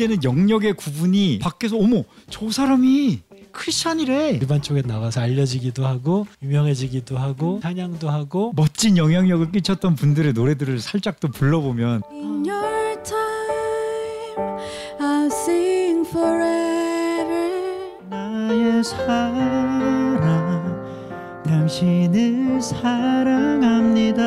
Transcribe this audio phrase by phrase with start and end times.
[0.00, 3.18] 이제는 영역의 구분이 밖에서 어머 저 사람이
[3.52, 10.78] 크리스찬이래 일반 쪽에 나가서 알려지기도 하고 유명해지기도 하고 찬양도 하고 멋진 영향력을 끼쳤던 분들의 노래들을
[10.80, 14.56] 살짝 또 불러보면 In your time,
[14.98, 17.60] I'll sing forever.
[18.08, 20.18] 나의 사랑
[21.44, 24.22] 당신을 사랑합니다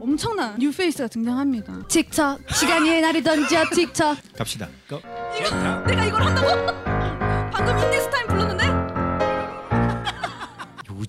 [0.00, 1.86] 엄청난 뉴페이스가 등장합니다.
[1.88, 4.16] 틱톡 시간이 나를 던져 틱톡.
[4.36, 5.00] 갑시다 고.
[5.86, 6.48] 내가 이걸 한다고?
[7.52, 8.59] 방금 인디스 타임 불렀는데?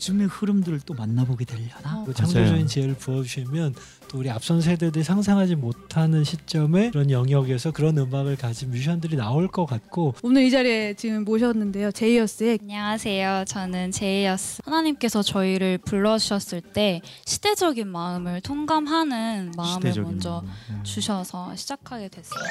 [0.02, 2.04] 요즘의 흐름들을 또 만나보게 되려나?
[2.05, 3.76] 그 창조적인 지혜를 부어주시면
[4.08, 9.68] 또 우리 앞선 세대들이 상상하지 못하는 시점에 그런 영역에서 그런 음악을 가진 뮤지션들이 나올 것
[9.68, 11.91] 같고 오늘 이 자리에 지금 모셨는데요.
[11.91, 13.46] 제이어스의 안녕하세요.
[13.48, 14.63] 저는 제이어스.
[14.66, 20.79] 하나님께서 저희를 불러주셨을 때 시대적인 마음을 통감하는 마음을 시대적인 먼저 마음.
[20.79, 20.84] 음.
[20.84, 22.44] 주셔서 시작하게 됐어요.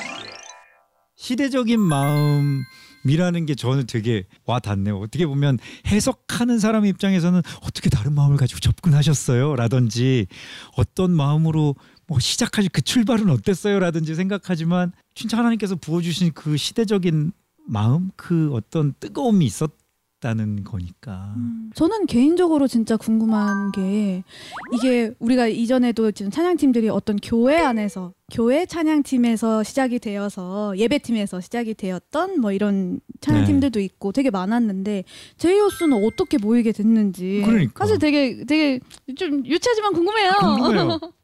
[1.16, 2.62] 시대적인 마음
[3.04, 4.98] 이라는 게 저는 되게 와 닿네요.
[4.98, 9.56] 어떻게 보면 해석하는 사람 입장에서는 어떻게 다른 마음을 가지고 접근하셨어요?
[9.56, 10.26] 라든지
[10.76, 13.78] 어떤 마음으로 뭐 시작하신 그 출발은 어땠어요?
[13.78, 17.32] 라든지 생각하지만 진짜 하나님께서 부어주신 그 시대적인
[17.66, 19.70] 마음, 그 어떤 뜨거움이 있었
[20.20, 21.34] 다는 거니까.
[21.74, 24.22] 저는 개인적으로 진짜 궁금한 게
[24.74, 32.40] 이게 우리가 이전에도 지금 찬양팀들이 어떤 교회 안에서 교회 찬양팀에서 시작이 되어서 예배팀에서 시작이 되었던
[32.40, 35.04] 뭐 이런 찬양팀들도 있고 되게 많았는데
[35.38, 37.84] 제이오스는 어떻게 모이게 됐는지 그러니까.
[37.84, 38.78] 사실 되게 되게
[39.16, 40.32] 좀 유치하지만 궁금해요.
[40.38, 41.00] 궁금해요.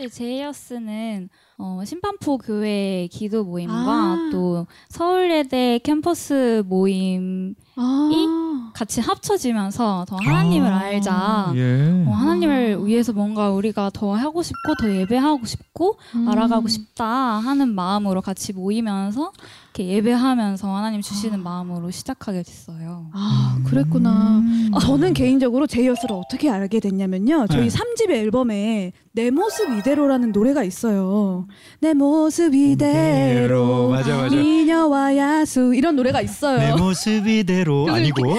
[0.00, 1.28] 네, 제이어스는
[1.64, 4.28] 어, 심판포 교회 기도 모임과 아.
[4.32, 8.72] 또 서울예대 캠퍼스 모임 아.
[8.74, 11.52] 같이 합쳐지면서 더 하나님을 아, 알자.
[11.54, 12.04] 예.
[12.04, 16.28] 어, 하나님을 위해서 뭔가 우리가 더 하고 싶고 더 예배하고 싶고 음.
[16.28, 19.30] 알아가고 싶다 하는 마음으로 같이 모이면서
[19.74, 23.08] 이렇게 예배하면서 하나님 주시는 마음으로 시작하게 됐어요.
[23.14, 24.40] 아 그랬구나.
[24.40, 24.70] 음.
[24.78, 27.46] 저는 개인적으로 제이어스를 어떻게 알게 됐냐면요.
[27.50, 27.70] 저희 네.
[27.70, 31.46] 삼 3집 앨범에 내 모습 이대로라는 노래가 있어요.
[31.80, 34.36] 내 모습 이대로 맞아 맞아.
[34.36, 36.76] 미녀와 야수 이런 노래가 내 있어요.
[36.76, 38.22] 모습 이대로 아니고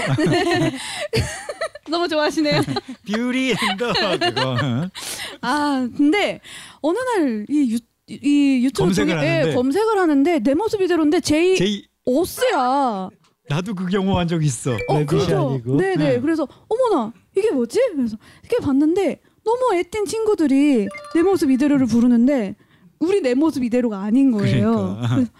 [1.89, 2.61] 너무 좋아하시네요.
[3.11, 4.57] Beauty and the 그거
[5.41, 6.39] 아 근데
[6.81, 9.55] 어느 날 이 이 유튜브 검색을 통해- 예, 하는데.
[9.55, 13.09] 검색을 하는데 내 모습 이대로인데 제이 제이 오스야.
[13.49, 14.71] 나도 그 경험한 적 있어.
[14.73, 14.95] 어.
[14.97, 15.77] 아니고.
[15.77, 15.95] 네네.
[15.95, 16.19] 네.
[16.19, 17.79] 그래서 어머나 이게 뭐지?
[17.95, 22.55] 그래서 이렇게 봤는데 너무 애띤 친구들이 내 모습 이대로를 부르는데
[22.99, 24.71] 우리 내 모습 이대로가 아닌 거예요.
[24.71, 25.15] 그러니까.
[25.15, 25.31] 그래서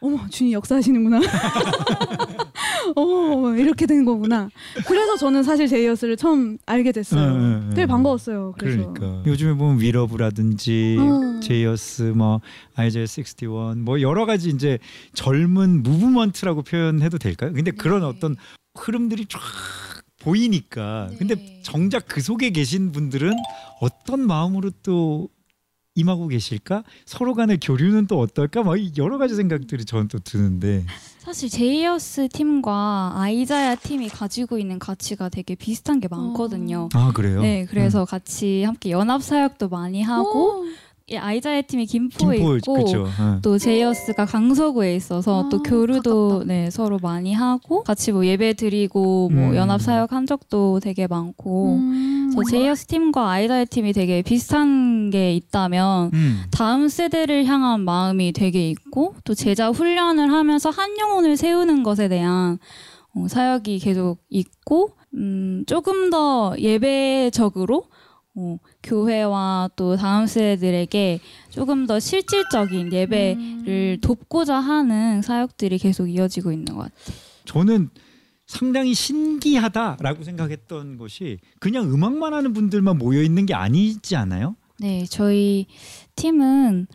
[0.00, 1.20] 어머 주님 역사하시는구나.
[2.96, 4.48] 어머 이렇게 된 거구나.
[4.86, 7.20] 그래서 저는 사실 제이어스를 처음 알게 됐어요.
[7.20, 7.74] 응, 응, 응.
[7.74, 8.54] 되게 반가웠어요.
[8.58, 8.92] 그래서.
[8.92, 11.40] 그러니까 요즘에 보면 위러브라든지 어.
[11.40, 12.40] 제이어스 뭐
[12.74, 14.78] 아이자야 61 뭐 여러 가지 이제
[15.14, 17.52] 젊은 movement라고 표현해도 될까요?
[17.52, 18.06] 근데 그런 네.
[18.06, 18.36] 어떤
[18.76, 19.40] 흐름들이 쫙
[20.20, 21.16] 보이니까 네.
[21.18, 23.32] 근데 정작 그 속에 계신 분들은
[23.80, 25.28] 어떤 마음으로 또
[25.96, 26.82] 임하고 계실까?
[27.06, 28.62] 서로 간의 교류는 또 어떨까?
[28.62, 30.84] 막 여러 가지 생각들이 저는 또 드는데
[31.24, 36.90] 사실 제이어스 팀과 아이자야 팀이 가지고 있는 가치가 되게 비슷한 게 많거든요.
[36.92, 37.40] 아 그래요?
[37.40, 40.64] 네, 그래서 같이 함께 연합 사역도 많이 하고 오.
[41.06, 43.06] 이 아이자야 팀이 김포에 김포 있고 그렇죠.
[43.20, 43.38] 어.
[43.42, 46.44] 또 제이어스가 강서구에 있어서 아, 또 교류도 가깝다.
[46.46, 49.54] 네 서로 많이 하고 같이 뭐 예배 드리고 뭐 음.
[49.54, 52.23] 연합 사역 한 적도 되게 많고 음.
[52.34, 56.42] 그래서 제이어스 팀과 아이자야 팀이 되게 비슷한 게 있다면 음.
[56.50, 62.58] 다음 세대를 향한 마음이 되게 있고 또 제자 훈련을 하면서 한 영혼을 세우는 것에 대한
[63.14, 67.84] 어, 사역이 계속 있고 음, 조금 더 예배적으로
[68.36, 71.20] 어, 교회와 또 다음 세대들에게
[71.50, 77.16] 조금 더 실질적인 예배를 돕고자 하는 사역들이 계속 이어지고 있는 것 같아요.
[77.44, 77.90] 저는
[78.46, 84.56] 상당히 신기하다라고 생각했던 것이 그냥 음악만 하는 분들만 모여 있는 게 아니지 않아요?
[84.78, 85.66] 네, 저희
[86.16, 86.86] 팀은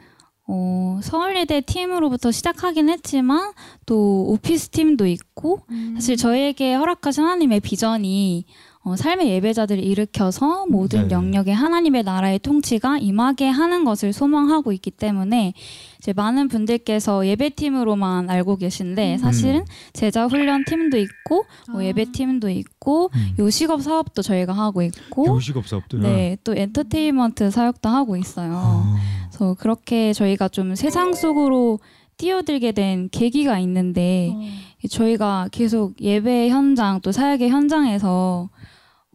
[0.47, 3.53] 어, 서울예대 팀으로부터 시작하긴 했지만
[3.85, 5.93] 또 오피스 팀도 있고 음.
[5.95, 8.45] 사실 저희에게 허락하신 하나님의 비전이
[8.81, 11.13] 어, 삶의 예배자들을 일으켜서 모든 네.
[11.13, 15.53] 영역에 하나님의 나라의 통치가 임하게 하는 것을 소망하고 있기 때문에
[15.97, 21.85] 이제 많은 분들께서 예배팀으로만 알고 계신데 사실은 제자 훈련 팀도 있고 뭐 아.
[21.85, 23.35] 예배팀도 있고 음.
[23.37, 25.99] 요식업 사업도 저희가 하고 있고 교식업 사업들.
[25.99, 28.53] 네, 또 엔터테인먼트 사역도 하고 있어요.
[28.55, 28.95] 아.
[29.27, 31.79] 그래서 그렇게 저희가 좀 세상 속으로
[32.15, 34.41] 뛰어들게 된 계기가 있는데 어.
[34.87, 38.49] 저희가 계속 예배 현장 또 사역의 현장에서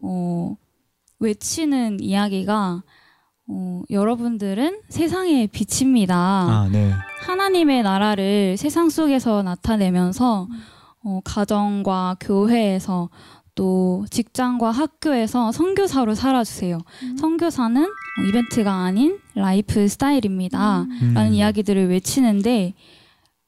[0.01, 0.55] 어,
[1.19, 2.83] 외치는 이야기가
[3.47, 6.15] 어, 여러분들은 세상의 빛입니다.
[6.15, 6.91] 아, 네.
[7.25, 10.47] 하나님의 나라를 세상 속에서 나타내면서
[11.03, 13.09] 어, 가정과 교회에서
[13.53, 16.79] 또 직장과 학교에서 선교사로 살아주세요.
[17.03, 17.17] 음.
[17.17, 20.81] 선교사는 어, 이벤트가 아닌 라이프 스타일입니다.
[20.81, 21.11] 음.
[21.13, 21.35] 라는 음.
[21.35, 22.73] 이야기들을 외치는데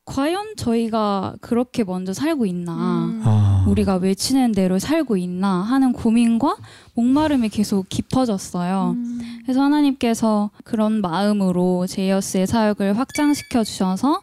[0.08, 3.22] 과연 저희가 그렇게 먼저 살고 있나 음.
[3.26, 3.66] 아.
[3.68, 6.56] 우리가 외치는 대로 살고 있나 하는 고민과
[6.96, 8.96] 목마름이 계속 깊어졌어요.
[8.96, 9.20] 음.
[9.44, 14.22] 그래서 하나님께서 그런 마음으로 제이어스의 사역을 확장시켜 주셔서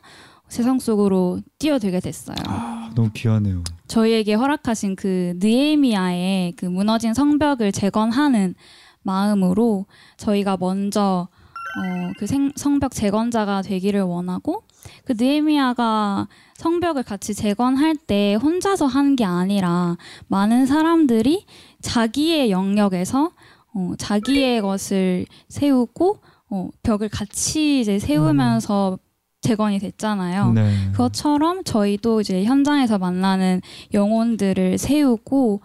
[0.49, 2.37] 세상 속으로 뛰어들게 됐어요.
[2.47, 3.63] 아, 너무 귀하네요.
[3.87, 8.55] 저희에게 허락하신 그 느에미아의 그 무너진 성벽을 재건하는
[9.03, 9.85] 마음으로
[10.17, 11.29] 저희가 먼저
[11.77, 14.63] 어, 그 생- 성벽 재건자가 되기를 원하고
[15.05, 19.97] 그 느에미아가 성벽을 같이 재건할 때 혼자서 한 게 아니라
[20.29, 21.47] 많은 사람들이
[21.81, 23.31] 자기의 영역에서
[23.75, 26.19] 어, 자기의 것을 세우고
[26.51, 28.99] 어, 벽을 같이 이제 세우면서
[29.41, 30.53] 재건이 됐잖아요.
[30.53, 30.73] 네.
[30.93, 33.61] 그것처럼 저희도 이제 현장에서 만나는
[33.93, 35.61] 영혼들을 세우고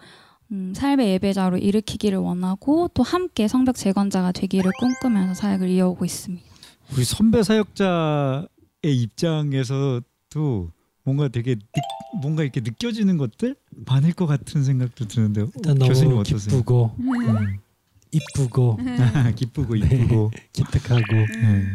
[0.51, 6.43] 음, 삶의 예배자로 일으키기를 원하고 또 함께 성벽 재건자가 되기를 꿈꾸면서 사역을 이어오고 있습니다.
[6.93, 8.47] 우리 선배 사역자의
[8.83, 10.71] 입장에서도
[11.03, 11.61] 뭔가 되게 느,
[12.21, 13.55] 뭔가 이렇게 느껴지는 것들
[13.85, 16.57] 많을 것 같은 생각도 드는데 일단 교수님 너무 어떠세요?
[16.57, 17.13] 기쁘고 음.
[17.13, 17.59] 음,
[18.11, 18.77] 이쁘고
[19.35, 19.85] 기쁘고 네.
[19.85, 21.65] 이쁘고 기특하고 네.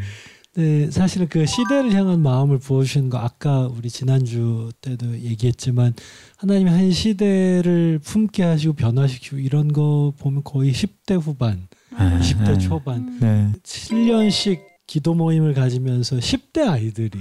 [0.57, 5.95] 네, 사실은 그 시대를 향한 마음을 보여주신 거 아까 우리 지난주 때도 얘기했지만
[6.37, 11.67] 하나님이 한 시대를 품게 하시고 변화시키고 이런 거 보면 거의 10대 후반,
[11.97, 12.59] 아, 20대 네.
[12.59, 13.51] 초반 네.
[13.65, 17.19] 7년씩 기도 모임을 가지면서 10대 아이들이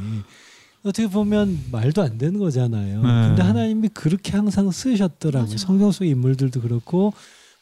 [0.84, 3.02] 어떻게 보면 말도 안 되는 거잖아요.
[3.02, 3.28] 네.
[3.30, 5.50] 근데 하나님이 그렇게 항상 쓰셨더라고요.
[5.50, 5.58] 맞아.
[5.58, 7.14] 성경 속 인물들도 그렇고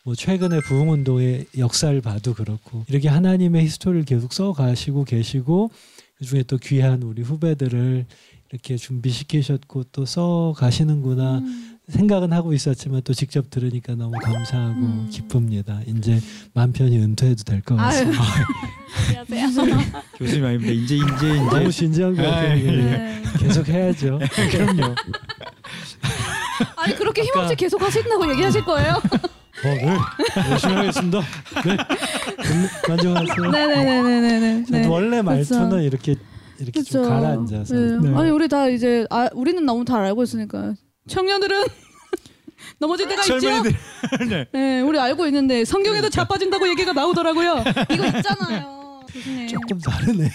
[0.04, 5.70] 뭐 최근에 부흥운동의 역사를 봐도 그렇고 이렇게 하나님의 히스토리를 계속 써 가시고 계시고
[6.18, 8.06] 그 중에 또 귀한 우리 후배들을
[8.52, 11.78] 이렇게 준비시키셨고 또 써 가시는구나 음.
[11.88, 15.10] 생각은 하고 있었지만 또 직접 들으니까 너무 감사하고 음.
[15.12, 15.82] 기쁩니다.
[15.86, 16.20] 이제
[16.54, 17.76] 맘 편히 은퇴해도 될 것.
[17.76, 18.24] 같습니다.
[20.18, 20.72] 교수님 아닙니다.
[20.74, 22.56] 이제 이제 너무 이제 진지한 것 아, 같아요.
[22.72, 23.22] 네.
[23.40, 24.20] 계속 해야죠.
[24.52, 24.96] 그럼요.
[26.78, 29.02] 아니 그렇게 힘없이 아까- 계속 하신다고 얘기하실 거예요?
[29.64, 29.98] 어, 네.
[30.52, 31.20] 열심히 하겠습니다.
[31.66, 31.78] 네.
[32.88, 33.52] 만족하세요.
[33.52, 34.64] 네네네네네.
[34.66, 35.80] 저도 원래 말투는 그쵸.
[35.80, 36.16] 이렇게
[36.60, 36.92] 이렇게 그쵸.
[37.04, 37.76] 좀 가라앉아서.
[37.76, 38.10] 네.
[38.10, 38.18] 네.
[38.18, 40.74] 아니 우리 다 이제 아, 우리는 너무 잘 알고 있으니까
[41.08, 41.64] 청년들은
[42.80, 43.40] 넘어질 때가 있죠.
[43.40, 43.76] 젊은이들
[44.30, 44.46] 네.
[44.52, 46.10] 네, 우리 알고 있는데 성경에도.
[46.10, 47.64] 자빠진다고 얘기가 나오더라고요.
[47.92, 49.02] 이거 있잖아요.
[49.50, 50.30] 조금 다르네.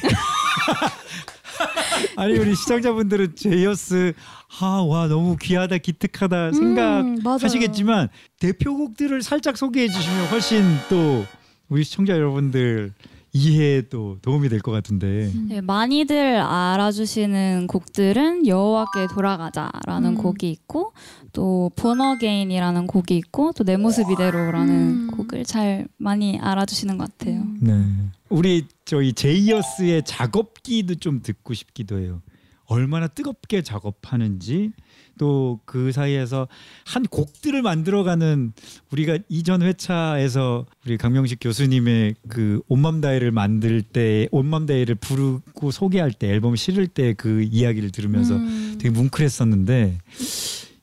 [2.16, 4.12] 아니 우리 시청자분들은 제이어스
[4.60, 7.38] 아와 너무 귀하다 기특하다 생각 음, 맞아요.
[7.42, 8.08] 하시겠지만
[8.40, 11.24] 대표곡들을 살짝 소개해 주시면 훨씬 또
[11.68, 12.92] 우리 시청자 여러분들
[13.32, 20.14] 이해에 또 도움이 될 것 같은데 네, 많이들 알아주시는 곡들은 여호와께 돌아가자라는 음.
[20.14, 20.92] 곡이 있고
[21.34, 25.10] 또 본어게인이라는 곡이 있고 또 내 모습 이대로라는 음.
[25.10, 27.40] 곡을 잘 많이 알아주시는 것 같아요.
[27.42, 27.58] 음.
[27.60, 32.22] 네 우리 저희 제이어스의 작업기도 좀 듣고 싶기도 해요
[32.66, 34.72] 얼마나 뜨겁게 작업하는지
[35.18, 36.48] 또 그 사이에서
[36.84, 38.52] 한 곡들을 만들어가는
[38.90, 46.56] 우리가 이전 회차에서 우리 강명식 교수님의 그 온맘다이를 만들 때 온맘다이를 부르고 소개할 때 앨범
[46.56, 48.76] 실을 때 그 이야기를 들으면서 음.
[48.78, 49.98] 되게 뭉클했었는데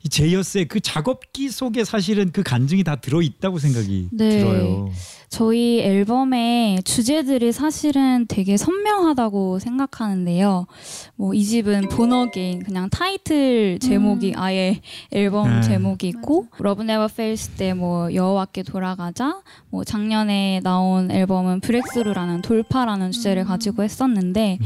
[0.06, 4.39] 이 제이어스의 그 작업기 속에 사실은 그 간증이 다 들어 있다고 생각이 네.
[4.39, 4.91] 들어요.
[5.34, 10.68] 저희 앨범의 주제들이 사실은 되게 선명하다고 생각하는데요.
[11.16, 14.40] 뭐 2집은 Born Again 그냥 타이틀 제목이 음.
[14.40, 14.80] 아예
[15.12, 15.62] 앨범 네.
[15.62, 23.12] 제목이 있고 Love Never Fails 때 뭐 여호와께 돌아가자 뭐 작년에 나온 앨범은 Breakthrough라는 돌파라는
[23.12, 23.48] 주제를 음.
[23.48, 24.60] 가지고 했었는데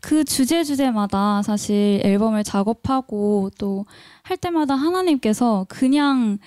[0.00, 3.84] 그 주제 주제마다 사실 앨범을 작업하고 또
[4.28, 6.38] 할 때마다 하나님께서 그냥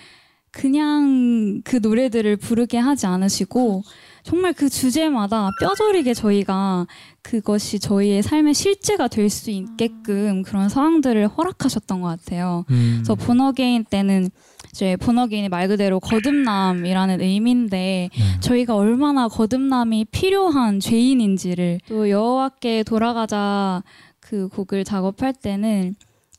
[0.52, 3.84] 그냥 그 노래들을 부르게 하지 않으시고
[4.24, 6.86] 정말 그 주제마다 뼈저리게 저희가
[7.24, 12.66] 그것이 저희의 삶의 실제가 될 수 있게끔 그런 상황들을 허락하셨던 것 같아요.
[12.70, 12.96] 음.
[12.98, 14.30] 그래서 본어게인 때는
[14.72, 18.40] 이제 본어게인이 말 그대로 거듭남이라는 의미인데 네.
[18.42, 23.84] 저희가 얼마나 거듭남이 필요한 죄인인지를 또 여호와께 돌아가자
[24.20, 25.96] 그 곡을 작업할 때는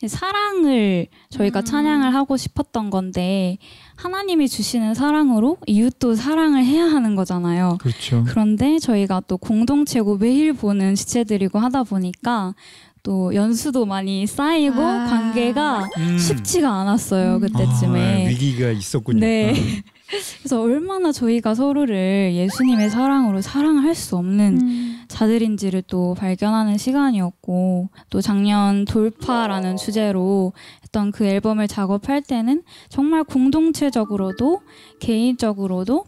[0.08, 1.64] 사랑을 저희가 음.
[1.64, 3.58] 찬양을 하고 싶었던 건데
[3.96, 7.78] 하나님이 주시는 사랑으로 이웃도 사랑을 해야 하는 거잖아요.
[7.80, 8.24] 그렇죠.
[8.26, 12.54] 그런데 저희가 또 공동체고 매일 보는 지체들이고 하다 보니까
[13.02, 15.06] 또 연수도 많이 쌓이고 아.
[15.06, 16.18] 관계가 음.
[16.18, 17.40] 쉽지가 않았어요 음.
[17.40, 18.26] 그때쯤에.
[18.26, 19.20] 아, 위기가 있었군요.
[19.20, 19.54] 네.
[20.38, 25.04] 그래서 얼마나 저희가 서로를 예수님의 사랑으로 사랑할 수 없는 음.
[25.08, 30.52] 자들인지를 또 발견하는 시간이었고 또 작년 돌파라는 주제로
[30.82, 34.60] 했던 그 앨범을 작업할 때는 정말 공동체적으로도
[35.00, 36.04] 개인적으로도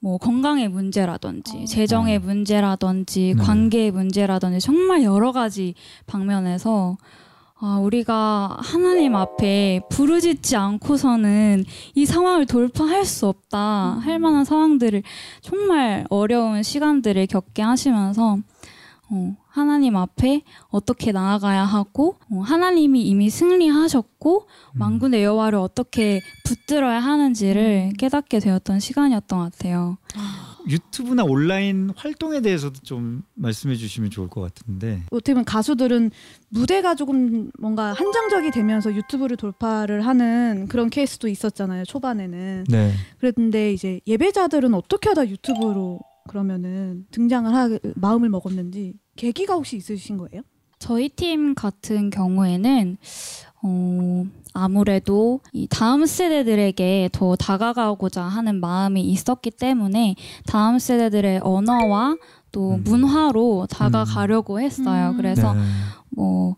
[0.00, 1.64] 뭐 건강의 문제라든지 어.
[1.64, 2.24] 재정의 네.
[2.24, 3.42] 문제라든지 네.
[3.42, 5.74] 관계의 문제라든지 정말 여러 가지
[6.06, 6.96] 방면에서
[7.60, 11.64] 아, 우리가 하나님 앞에 부르짖지 않고서는
[11.96, 15.02] 이 상황을 돌파할 수 없다 할 만한 상황들을
[15.40, 18.38] 정말 어려운 시간들을 겪게 하시면서
[19.10, 24.78] 어, 하나님 앞에 어떻게 나아가야 하고 어, 하나님이 이미 승리하셨고 음.
[24.78, 27.96] 만군의 여호와를 어떻게 붙들어야 하는지를 음.
[27.96, 29.96] 깨닫게 되었던 시간이었던 것 같아요.
[30.68, 35.02] 유튜브나 온라인 활동에 대해서도 좀 말씀해 주시면 좋을 것 같은데.
[35.10, 36.10] 어떻게 보면 가수들은
[36.50, 42.92] 무대가 조금 뭔가 한정적이 되면서 유튜브를 돌파를 하는 그런 케이스도 있었잖아요 초반에는 네.
[43.18, 50.42] 그랬는데 이제 예배자들은 어떻게 하다 유튜브로 그러면은 등장을 하 마음을 먹었는지 계기가 혹시 있으신 거예요?
[50.78, 52.96] 저희 팀 같은 경우에는
[53.62, 60.14] 어, 아무래도 이 다음 세대들에게 더 다가가고자 하는 마음이 있었기 때문에
[60.46, 62.16] 다음 세대들의 언어와
[62.52, 62.84] 또 음.
[62.84, 65.10] 문화로 다가가려고 했어요.
[65.10, 65.16] 음.
[65.16, 65.60] 그래서 네.
[66.10, 66.56] 뭐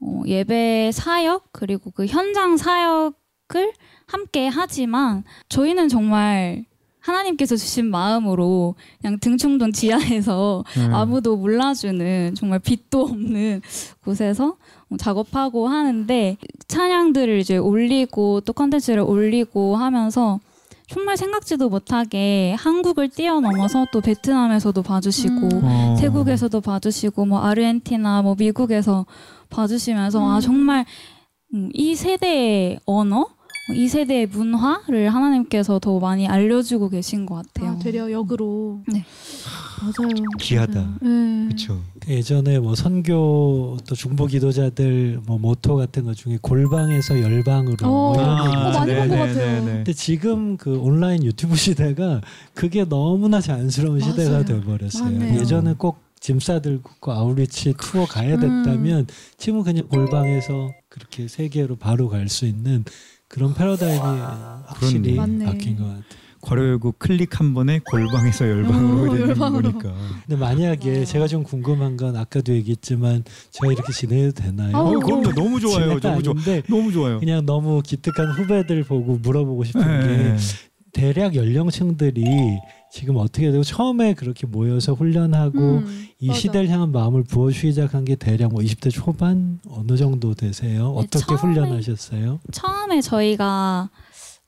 [0.00, 3.72] 어, 예배 사역 그리고 그 현장 사역을
[4.06, 6.64] 함께 하지만 저희는 정말
[7.08, 10.84] 하나님께서 주신 마음으로 그냥 등충동 지하에서 네.
[10.92, 13.62] 아무도 몰라주는 정말 빛도 없는
[14.04, 14.56] 곳에서
[14.98, 16.36] 작업하고 하는데
[16.68, 20.38] 찬양들을 이제 올리고 또 컨텐츠를 올리고 하면서
[20.88, 25.60] 정말 생각지도 못하게 한국을 뛰어넘어서 또 베트남에서도 봐주시고 음.
[25.62, 25.96] 어.
[25.98, 29.04] 태국에서도 봐주시고 뭐 아르헨티나 뭐 미국에서
[29.50, 30.40] 봐주시면서 아 음.
[30.40, 30.86] 정말
[31.54, 33.26] 음, 이 세대의 언어
[33.74, 37.72] 이 세대의 문화를 하나님께서 더 많이 알려주고 계신 것 같아요.
[37.72, 38.80] 아, 되려 역으로.
[38.90, 39.04] 네.
[39.80, 40.14] 맞아요.
[40.40, 40.80] 귀하다.
[40.80, 40.94] 맞아요.
[41.02, 41.44] 네.
[41.46, 41.80] 그렇죠.
[42.08, 48.12] 예전에 뭐 선교 또 중보 기도자들 뭐 모토 같은 것 중에 골방에서 열방으로 어.
[48.14, 49.64] 뭐 아, 어, 많이 본 것 같아요.
[49.64, 52.20] 근데 지금 그 온라인 유튜브 시대가
[52.54, 54.10] 그게 너무나 자연스러운 맞아요.
[54.12, 55.04] 시대가 돼버렸어요.
[55.04, 55.40] 맞네요.
[55.40, 59.06] 예전에 꼭짐 싸들고 그 아우리치 투어 가야 됐다면
[59.36, 62.84] 지금은 그냥 골방에서 그렇게 세계로 바로 갈 수 있는
[63.28, 63.98] 그런 패러다임이
[64.66, 65.44] 확실히 맞네.
[65.44, 66.02] 바뀐 것 같아요.
[66.40, 69.72] 괄호 열고 클릭 한 번에 골방에서 열방으로 어, 되는 열방으로.
[69.72, 69.92] 거니까.
[70.24, 71.04] 근데 만약에 와.
[71.04, 74.76] 제가 좀 궁금한 건 아까도 얘기했지만 제가 이렇게 지내도 되나요?
[74.76, 75.32] 아우, 어, 그럼요.
[75.34, 75.98] 너무 좋아요.
[75.98, 76.34] 너무 좋아.
[76.68, 77.18] 너무 좋아요.
[77.18, 80.36] 그냥 너무 기특한 후배들 보고 물어보고 싶은 게 네.
[80.92, 82.24] 대략 연령층들이
[82.90, 86.40] 지금 어떻게 되고 처음에 그렇게 모여서 훈련하고 음, 이 맞아.
[86.40, 90.92] 시대를 향한 마음을 부어 시작한 게 대략 뭐 20대 초반 어느 정도 되세요?
[90.94, 92.40] 네, 어떻게 처음에- 훈련하셨어요?
[92.50, 93.90] 처음에 저희가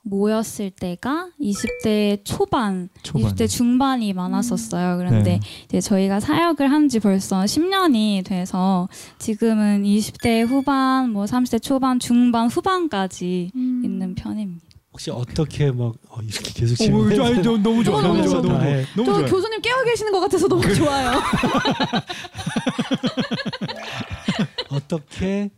[0.03, 3.35] 모였을 때가 20대 초반, 초반에.
[3.35, 4.97] 20대 중반이 많았었어요.
[4.97, 5.41] 그런데 네.
[5.67, 12.49] 이제 저희가 사역을 한 지 벌써 10년이 돼서 지금은 20대 후반, 뭐 30대 초반, 중반,
[12.49, 13.83] 후반까지 음.
[13.85, 14.65] 있는 편입니다.
[14.93, 18.03] 혹시 어떻게 막 어, 이렇게 계속 오, 질문해 아니, 너, 너무 좋아.
[18.03, 18.35] 너무 좋아.
[18.41, 18.59] 너무 좋아.
[18.59, 18.85] 네.
[18.97, 19.29] 너무 저 좋아.
[19.29, 21.13] 교수님 깨어 계시는 것 같아서 너무 좋아요.
[24.71, 25.51] 어떻게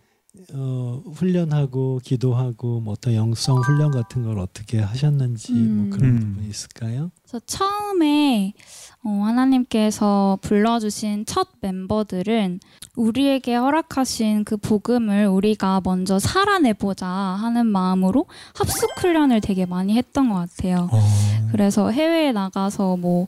[0.55, 5.77] 어, 훈련하고 기도하고 뭐 어떤 영성 훈련 같은 걸 어떻게 하셨는지 음.
[5.89, 6.21] 뭐 그런 음.
[6.21, 7.11] 부분이 있을까요?
[7.23, 8.55] 그래서 처음에
[9.05, 12.61] 어, 하나님께서 불러주신 첫 멤버들은
[12.97, 20.37] 우리에게 허락하신 그 복음을 우리가 먼저 살아내보자 하는 마음으로 합숙 훈련을 되게 많이 했던 것
[20.37, 20.89] 같아요.
[20.93, 21.01] 어.
[21.51, 23.27] 그래서 해외에 나가서 뭐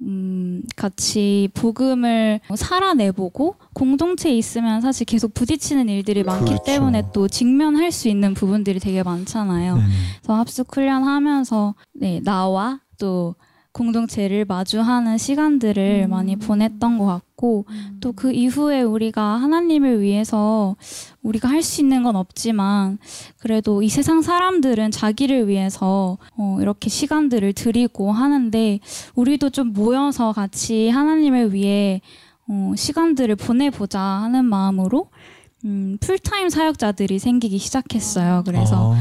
[0.00, 6.64] 음, 같이 복음을 살아내보고 공동체에 있으면 사실 계속 부딪히는 일들이 많기 그렇죠.
[6.64, 9.76] 때문에 또 직면할 수 있는 부분들이 되게 많잖아요.
[9.76, 9.82] 네.
[10.16, 13.36] 그래서 합숙 훈련하면서 네, 나와 또
[13.72, 16.10] 공동체를 마주하는 시간들을 음.
[16.10, 17.64] 많이 보냈던 것 같고
[18.00, 20.76] 또그 이후에 우리가 하나님을 위해서
[21.22, 22.98] 우리가 할 수 있는 건 없지만
[23.38, 28.80] 그래도 이 세상 사람들은 자기를 위해서 어, 이렇게 시간들을 드리고 하는데
[29.14, 32.00] 우리도 좀 모여서 같이 하나님을 위해
[32.48, 35.08] 어, 시간들을 보내보자 하는 마음으로
[35.64, 38.42] 음, 풀타임 사역자들이 생기기 시작했어요.
[38.44, 38.96] 그래서 아.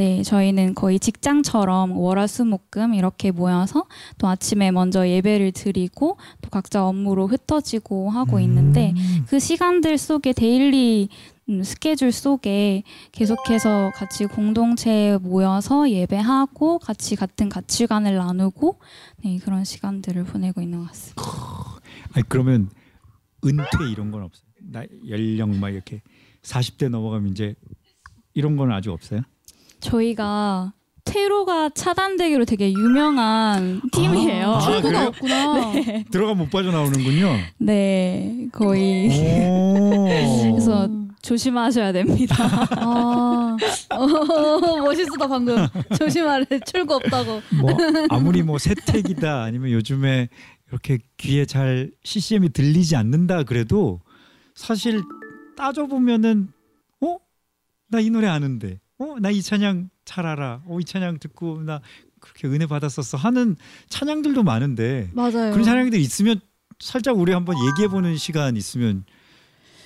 [0.00, 3.84] 네, 저희는 거의 직장처럼 월화수목금 이렇게 모여서
[4.16, 9.26] 또 아침에 먼저 예배를 드리고 또 각자 업무로 흩어지고 하고 있는데 음.
[9.28, 11.10] 그 시간들 속에 daily
[11.50, 18.78] 음, 스케줄 속에 계속해서 같이 공동체에 모여서 예배하고 같이 같은 가치관을 나누고
[19.22, 21.22] 네, 그런 시간들을 보내고 있는 것 같습니다.
[22.14, 22.70] 아니 그러면
[23.44, 24.46] 은퇴 이런 건 없어요.
[24.62, 26.00] 나 연령 막 이렇게
[26.40, 27.54] 40대 넘어가면 이제
[28.32, 29.20] 이런 건 아직 없어요?
[29.80, 30.72] 저희가
[31.04, 34.50] 퇴로가 차단되기로 되게 유명한 팀이에요.
[34.52, 35.06] 아, 출구가 그래요?
[35.08, 35.72] 없구나.
[36.10, 37.28] 들어가 못 빠져나오는군요.
[37.58, 39.08] 네, 거의
[39.48, 40.04] 오.
[40.52, 40.88] 그래서
[41.22, 42.36] 조심하셔야 됩니다.
[42.76, 43.56] 아,
[43.90, 45.66] 어, 멋있다 방금
[45.98, 47.40] 조심하래 출구 없다고.
[47.60, 47.70] 뭐
[48.10, 50.28] 아무리 뭐 세택이다 아니면 요즘에
[50.68, 54.00] 이렇게 귀에 잘 CCM이 들리지 않는다 그래도
[54.54, 55.02] 사실
[55.56, 56.48] 따져 보면은
[57.00, 57.16] 어?
[57.88, 58.78] 나 이 노래 아는데.
[59.00, 59.16] 어?
[59.20, 60.62] 나 이 찬양 잘 알아.
[60.66, 61.80] 어, 이 찬양 듣고 나
[62.20, 63.56] 그렇게 은혜 받았었어 하는
[63.88, 65.52] 찬양들도 많은데 맞아요.
[65.52, 66.40] 그런 찬양들 있으면
[66.78, 69.04] 살짝 우리 한번 얘기해 보는 시간 있으면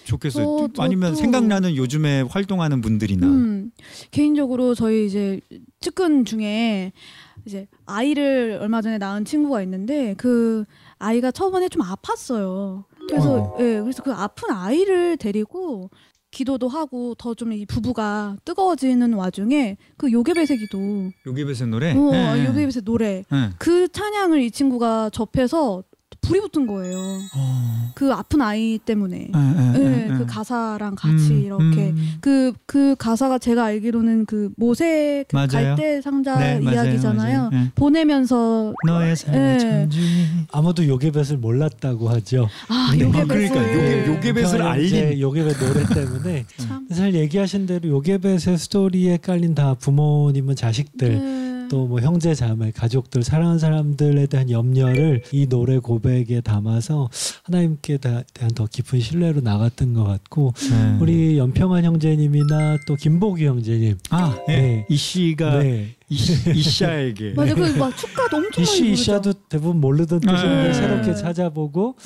[0.04, 0.44] 좋겠어요.
[0.46, 3.70] 어, 아니면 생각나는 요즘에 활동하는 분들이나 음,
[4.10, 5.40] 개인적으로 저희 이제
[5.80, 6.92] 측근 중에
[7.46, 10.64] 이제 아이를 얼마 전에 낳은 친구가 있는데 그
[10.98, 12.84] 아이가 처음에 좀 아팠어요.
[13.08, 15.90] 그래서 예, 그래서 그 아픈 아이를 데리고
[16.34, 20.78] 기도도 하고 더 좀 이 부부가 뜨거워지는 와중에 그 요괴배새 기도,
[21.26, 21.92] 요괴배새 노래.
[21.94, 22.46] 어, 예, 예.
[22.46, 23.50] 요괴배새 노래 예.
[23.58, 25.82] 그 찬양을 이 친구가 접해서
[26.26, 26.98] 불이 붙은 거예요.
[27.34, 27.90] 어.
[27.94, 29.28] 그 아픈 아이 때문에.
[29.34, 29.38] 예,
[29.74, 30.26] 예, 네, 예, 그 예.
[30.26, 32.14] 가사랑 같이 음, 이렇게 음.
[32.20, 35.48] 그그 가사가 제가 알기로는 그 모세 그 맞아요.
[35.76, 37.38] 갈대 상자 네, 맞아요, 이야기잖아요.
[37.50, 37.50] 맞아요.
[37.52, 37.70] 예.
[37.74, 39.58] 보내면서 너의 삶의 예.
[39.58, 42.48] 천중에 아무도 요괴뱃을 몰랐다고 하죠.
[42.68, 48.58] 아 네, 요괴 그러니까 요괴- 요괴뱃을 알린- 요괴뱃 노래 때문에 참 사실 얘기하신 대로 요괴뱃의
[48.58, 51.43] 스토리에 깔린 다 부모님은 자식들 네.
[51.74, 57.10] 또 뭐 형제 자매 가족들 사랑하는 사람들에 대한 염려를 이 노래 고백에 담아서
[57.42, 60.98] 하나님께 다- 대한 더 깊은 신뢰로 나갔던 것 같고 네.
[61.00, 64.52] 우리 연평한 형제님이나 또 김보기 형제님 아, 예.
[64.56, 64.86] 네.
[64.88, 65.88] 이 씨가 네.
[66.14, 68.84] 이, 이 씨에게 맞아 그막 축가도 엄청 부르죠.
[68.84, 70.72] 이씨도 대부분 모르던 뜻인데 네.
[70.72, 71.96] 새롭게 찾아보고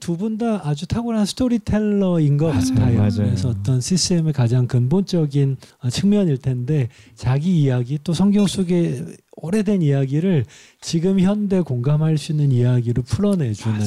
[0.00, 2.98] 두 분 다 아주 탁월한 스토리텔러인 것 맞아요, 같아요.
[2.98, 3.10] 맞아요.
[3.16, 9.04] 그래서 어떤 CCM의 가장 근본적인 어, 측면일 텐데 자기 이야기 또 성경 속의
[9.36, 10.44] 오래된 이야기를
[10.80, 13.80] 지금 현대 공감할 수 있는 이야기로 풀어내주는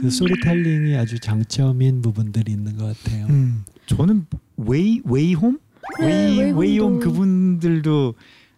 [0.00, 3.26] 그 스토리텔링이 아주 장점인 부분들이 있는 것 같아요.
[3.28, 5.58] 음, 저는 웨이 웨이홈
[6.00, 6.06] 네,
[6.40, 6.52] 웨이.
[6.52, 8.14] 웨이홈 그분들도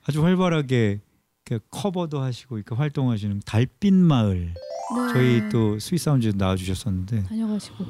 [0.06, 1.00] 아주 활발하게
[1.44, 5.12] 그 커버도 하시고 이렇게 활동하시는 달빛 마을 네.
[5.12, 7.84] 저희 또 스윗 사운드 나와주셨었는데 다녀가시고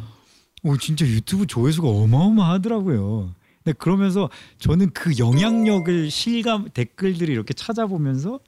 [0.64, 3.34] 오 진짜 유튜브 조회수가 어마어마하더라고요.
[3.62, 8.40] 근데 그러면서 저는 그 영향력을 실감 댓글들을 이렇게 찾아보면서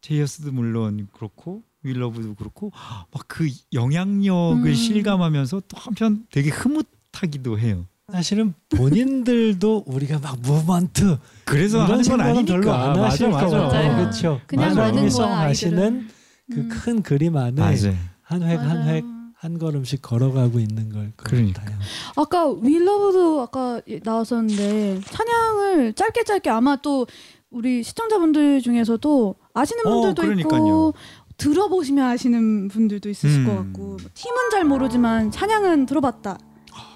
[0.00, 2.70] 제이어스도 물론 그렇고 윌러브도 그렇고
[3.12, 4.74] 막 그 영향력을 음.
[4.74, 7.86] 실감하면서 또 한편 되게 흐뭇하기도 해요.
[8.10, 11.18] 사실은 본인들도 우리가 막 무브먼트
[11.50, 13.96] 그래서 하는 건 아니니까 별로 안 하실 맞아, 것 맞아.
[13.96, 14.40] 그렇죠.
[14.46, 14.70] 그냥.
[14.70, 16.08] 하나님이 거야, 아이들은.
[16.52, 16.68] 그 음.
[16.70, 17.94] 큰 그림 안에 맞아요.
[18.22, 19.02] 한획한 맞아요.
[19.42, 21.60] 획한 걸음씩 걸어가고 있는 걸것 그러니까.
[21.62, 21.78] 같아요.
[22.16, 27.06] 아까 윌러브도 아까 나왔었는데 찬양을 짧게 짧게 아마 또
[27.50, 30.58] 우리 시청자분들 중에서도 아시는 어, 분들도 그러니까요.
[30.58, 30.94] 있고
[31.36, 33.46] 들어보시면 아시는 분들도 있으실 음.
[33.46, 36.38] 것 같고 뭐 팀은 잘 모르지만 찬양은 들어봤다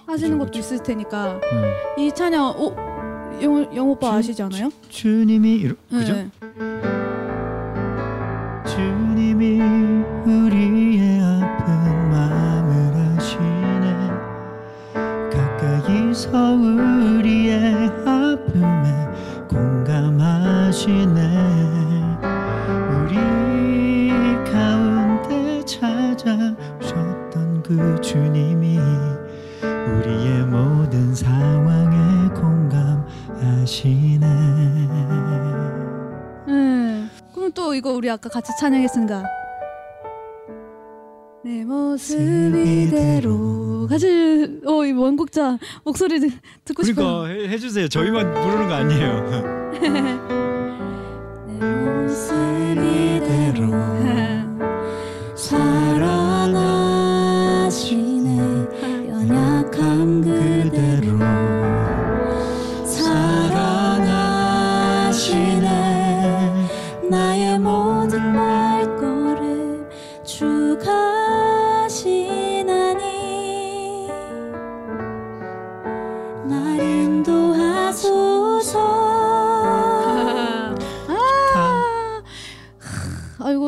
[0.06, 1.72] 하시는 그죠, 것도 있을 테니까 음.
[2.02, 2.74] 이 찬양 오
[3.40, 4.70] 영호 영 오빠 주- 아시지 않아요?
[4.88, 6.12] 주 님이 이러, 그죠?
[6.14, 6.28] 네.
[8.66, 9.60] 주님이
[10.24, 14.08] 우리의 아픈 마음을 아시네
[15.30, 16.30] 가까이서
[37.72, 39.24] 또 이거 우리 아까 같이 찬양했으니까
[41.42, 42.20] 내 모습
[42.54, 46.34] 이대로 같이 어이 원곡자 목소리 듣-
[46.66, 47.22] 듣고 싶어요.
[47.22, 47.88] 그러니까 해, 해주세요.
[47.88, 50.28] 저희만 부르는 거 아니에요.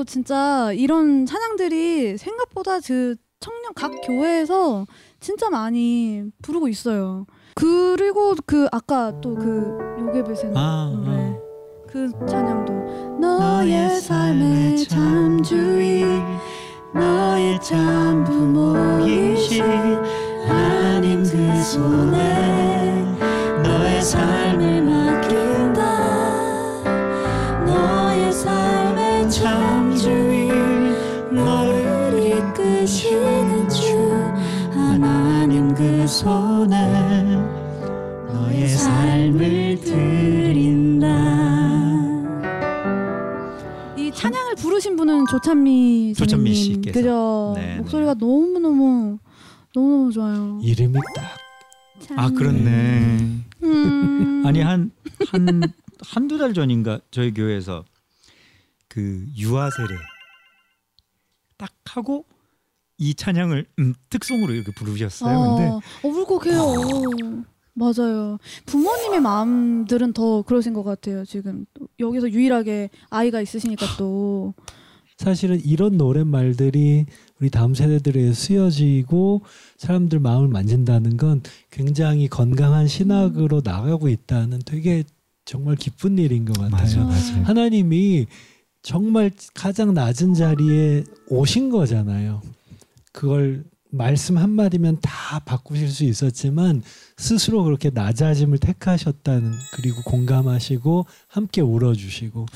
[0.07, 4.87] 진짜 이런 찬양들이 생각보다 그 청년 각 교회에서
[5.21, 7.27] 진짜 많이 부르고 있어요.
[7.55, 11.37] 그리고 그 아까 또 그 요괴배새 아, 노래
[11.89, 16.23] 그 찬양도 너의 삶의 참주인
[16.95, 19.63] 너의 참 부모이신
[20.47, 23.05] 하나님 그 손에
[23.63, 24.54] 너의 삶
[36.15, 37.37] 손에
[38.33, 41.09] 너의 삶을 드린다
[43.99, 46.55] 이 찬양을 부르신 분은 조찬미 조찬미.
[46.55, 46.93] 씨께서.
[47.01, 47.53] 그죠?
[47.57, 49.19] 네, 목소리가 너무 너무 너무
[49.75, 50.61] 너무 좋아요.
[50.63, 51.01] 이름이
[52.09, 53.19] 딱아 그렇네
[53.65, 54.43] 음.
[54.47, 54.93] 아니 한
[55.31, 55.63] 한
[56.07, 57.85] 한두 달 전인가 저희 교회에서
[58.89, 59.97] 그 유아 세례
[61.57, 62.25] 딱 하고
[62.99, 65.57] 이 찬양을 음, 특송으로 이렇게 부르셨어요.
[65.57, 67.45] 근데 어, 어, 울컥해요.
[67.75, 68.39] 맞아요.
[68.67, 71.25] 부모님의 마음들은 더 그러신 것 같아요.
[71.25, 74.55] 지금 또 여기서 유일하게 아이가 있으시니까 또
[75.17, 77.07] 사실은 이런 노랫말들이
[77.41, 79.43] 우리 다음 세대들에 쓰여지고
[79.77, 85.03] 사람들 마음을 만진다는 건 굉장히 건강한 신학으로 나가고 있다는 되게
[85.45, 86.71] 정말 기쁜 일인 것 같아요.
[86.71, 87.45] 맞아 맞아요.
[87.45, 88.27] 하나님이
[88.83, 92.41] 정말 가장 낮은 자리에 오신 거잖아요.
[93.15, 96.83] 그걸 말씀 한마디면 다 바꾸실 수 있었지만
[97.17, 102.47] 스스로 그렇게 낮아짐을 택하셨다는 그리고 공감하시고 함께 울어주시고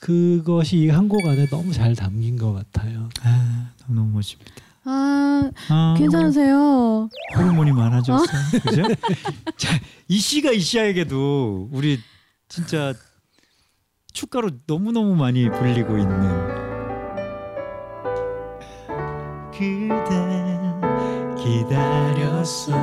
[0.00, 3.08] 그것이 이 한 곡 안에 너무 잘 담긴 것 같아요.
[3.22, 4.50] 아 너무 멋집니다.
[4.84, 7.08] 아 아, 괜찮으세요?
[7.36, 8.24] 호르몬이 많아졌어.
[8.64, 8.82] 그죠?
[9.56, 12.00] 자, 이 씨가 이 씨에게도 우리
[12.48, 12.94] 진짜
[14.12, 16.69] 축가로 너무 너무 많이 불리고 있는
[21.40, 22.76] 기다렸어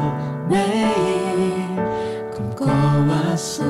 [0.50, 1.76] 매일
[2.32, 3.64] 꿈꿔왔어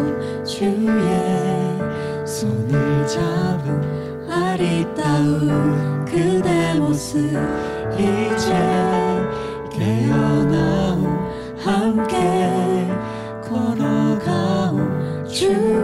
[0.46, 1.78] 주의
[2.26, 7.18] 손을 잡은 아리따운 그대 모습
[7.96, 8.54] 이제
[9.72, 11.06] 깨어나오
[11.58, 12.88] 함께
[13.44, 14.78] 걸어가오
[15.28, 15.77] 주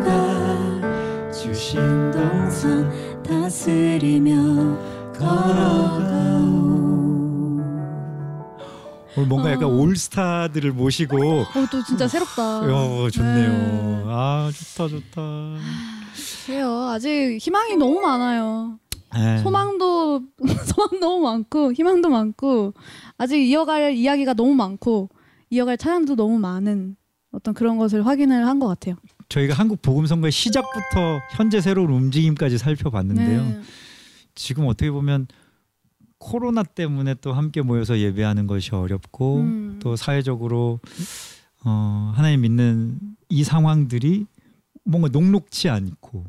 [9.26, 9.74] 뭔가 약간 어.
[9.74, 12.60] 올스타들을 모시고 어, 또 진짜 새롭다.
[12.62, 13.52] 어, 좋네요.
[13.52, 14.04] 네.
[14.08, 15.22] 아 좋다 좋다.
[16.46, 16.90] 그래요.
[16.90, 18.78] 아직 희망이 너무 많아요.
[19.16, 19.38] 네.
[19.44, 20.22] 소망도
[20.66, 22.74] 소망 너무 많고 희망도 많고
[23.18, 25.10] 아직 이어갈 이야기가 너무 많고
[25.50, 26.96] 이어갈 찬양도 너무 많은
[27.32, 28.96] 어떤 그런 것을 확인을 한 것 같아요.
[29.30, 33.42] 저희가 한국 복음 선거의 시작부터 현재 새로운 움직임까지 살펴봤는데요.
[33.44, 33.62] 네.
[34.36, 35.28] 지금 어떻게 보면
[36.24, 39.80] 코로나 때문에 또 함께 모여서 예배하는 것이 어렵고 음.
[39.82, 40.80] 또 사회적으로
[41.66, 44.26] 어, 하나님 믿는 이 상황들이
[44.86, 46.24] 뭔가 녹록치 않고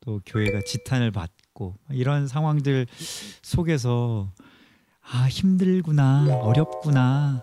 [0.00, 2.86] 또 교회가 지탄을 받고 이런 상황들
[3.42, 4.30] 속에서
[5.02, 7.42] 아 힘들구나 어렵구나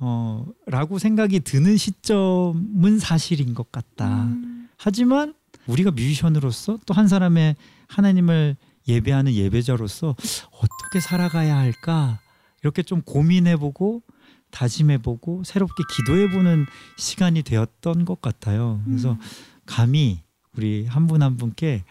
[0.00, 4.24] 어, 라고 생각이 드는 시점은 사실인 것 같다.
[4.24, 4.68] 음.
[4.76, 5.34] 하지만
[5.68, 7.54] 우리가 뮤지션으로서 또 한 사람의
[7.86, 8.56] 하나님을
[8.88, 10.16] 예배하는 예배자로서
[10.50, 12.20] 어떻게 살아가야 할까
[12.62, 14.02] 이렇게 좀 고민해보고
[14.50, 16.66] 다짐해보고 새롭게 기도해보는
[16.96, 18.80] 시간이 되었던 것 같아요.
[18.84, 19.18] 그래서 음.
[19.66, 20.22] 감히
[20.56, 21.84] 우리 한분한 분께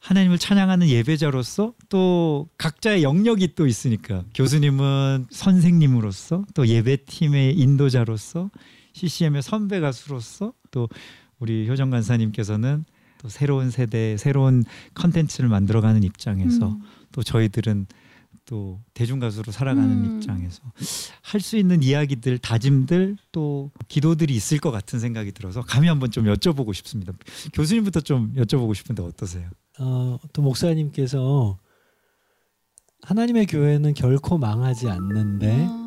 [0.00, 8.50] 하나님을 찬양하는 예배자로서 또 각자의 영역이 또 있으니까 교수님은 선생님으로서 또 예배팀의 인도자로서
[8.92, 10.88] CCM의 선배 가수로서 또
[11.38, 12.84] 우리 효정 간사님께서는
[13.24, 16.82] 또 새로운 세대 새로운 컨텐츠를 만들어가는 입장에서 음.
[17.10, 17.86] 또 저희들은
[18.44, 20.16] 또 대중 가수로 살아가는 음.
[20.18, 20.60] 입장에서
[21.22, 26.26] 할 수 있는 이야기들 다짐들 또 기도들이 있을 것 같은 생각이 들어서 감히 한번 좀
[26.26, 27.14] 여쭤보고 싶습니다.
[27.54, 29.48] 교수님부터 좀 여쭤보고 싶은데 어떠세요?
[29.78, 31.58] 어, 또 목사님께서
[33.00, 35.83] 하나님의 교회는 결코 망하지 않는데 아,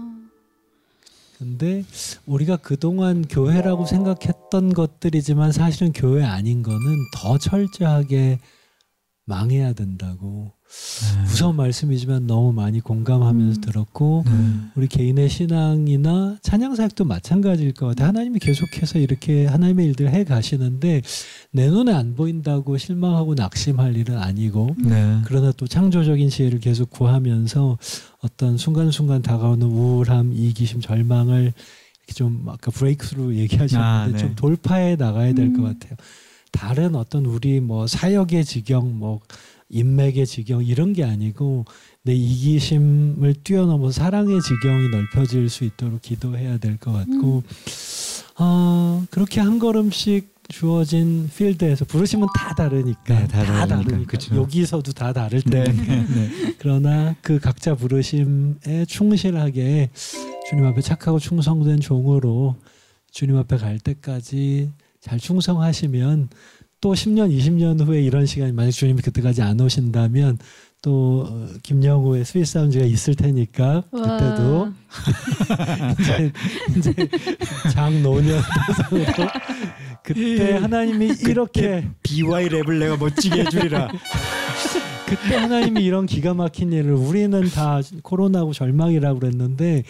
[1.38, 1.84] 근데
[2.26, 6.80] 우리가 그동안 교회라고 생각했던 것들이지만 사실은 교회 아닌 거는
[7.13, 8.39] 더 철저하게
[9.26, 10.57] 망해야 된다고
[11.23, 13.62] 무서운 말씀이지만 너무 많이 공감하면서 음.
[13.62, 14.32] 들었고 네.
[14.75, 18.08] 우리 개인의 신앙이나 찬양 사역도 마찬가지일 것 같아요.
[18.08, 21.01] 하나님이 계속해서 이렇게 하나님의 일들을 해 가시는데
[21.51, 25.19] 내 눈에 안 보인다고 실망하고 낙심할 일은 아니고 네.
[25.25, 27.77] 그러나 또 창조적인 지혜를 계속 구하면서
[28.19, 31.53] 어떤 순간순간 다가오는 우울함, 이기심, 절망을
[32.08, 34.17] 이렇게 좀 아까 브레이크스루 얘기하셨는데 아, 네.
[34.17, 35.63] 좀 돌파해 나가야 될것 음.
[35.63, 35.95] 같아요.
[36.51, 39.19] 다른 어떤 우리 뭐 사역의 지경, 뭐
[39.69, 41.65] 인맥의 지경 이런 게 아니고
[42.03, 47.43] 내 이기심을 뛰어넘어 사랑의 지경이 넓혀질 수 있도록 기도해야 될 것 같고
[48.39, 53.97] 어, 그렇게 한 걸음씩 주어진 필드에서 부르시면 다 다르니까 네, 다 다르니까.
[54.10, 54.36] 그쵸.
[54.38, 55.63] 여기서도 다 다를 네.
[55.65, 56.56] 텐데 네.
[56.60, 59.89] 그러나 그 각자 부르심에 충실하게
[60.49, 62.56] 주님 앞에 착하고 충성된 종으로
[63.12, 66.30] 주님 앞에 갈 때까지 잘 충성하시면
[66.79, 70.37] 또 10년, 20년 후에 이런 시간이 만약 주님이 그때까지 안 오신다면
[70.83, 74.71] 또 어, 김영우의 스윗 사운드가 있을 테니까 그때도
[75.99, 76.31] 이제,
[76.77, 77.09] 이제
[77.73, 79.29] 장노년 대상으로
[80.03, 83.89] 그때 하나님이 이렇게 BY 랩을 내가 멋지게 해주리라.
[85.07, 89.83] 그때 하나님이 이런 기가 막힌 일을 우리는 다 코로나고 절망이라고 그랬는데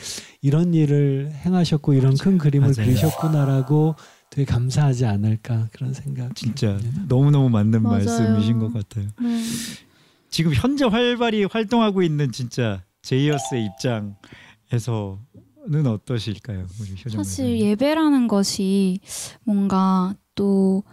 [0.43, 2.87] 이런 일을 행하셨고 이런 큰 그림을 맞아요.
[2.87, 3.95] 그리셨구나라고
[4.29, 6.35] 되게 감사하지 않을까 그런 생각.
[6.35, 8.05] 진짜 너무 너무 맞는 맞아요.
[8.05, 9.07] 말씀이신 것 같아요.
[9.21, 9.43] 네.
[10.29, 15.19] 지금 현재 활발히 활동하고 있는 진짜 제이어스의 입장에서
[15.69, 17.59] 는 어떠실까요, 우리 효정 사실?
[17.59, 19.01] 예배라는 것이
[19.43, 20.83] 뭔가 또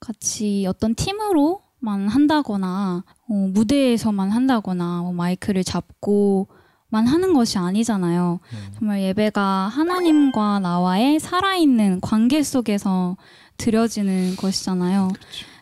[0.00, 6.48] 같이 어떤 팀으로만 한다거나 어, 무대에서만 한다거나 뭐 마이크를 잡고
[6.88, 8.38] 만 하는 것이 아니잖아요.
[8.52, 8.58] 네.
[8.78, 13.16] 정말 예배가 하나님과 나와의 살아있는 관계 속에서
[13.56, 15.10] 드려지는 것이잖아요.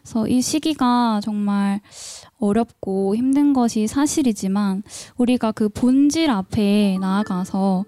[0.02, 1.80] 그래서 이 시기가 정말
[2.38, 4.82] 어렵고 힘든 것이 사실이지만
[5.16, 7.84] 우리가 그 본질 앞에 나아가서